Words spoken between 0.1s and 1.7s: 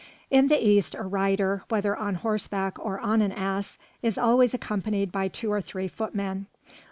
In the East a rider,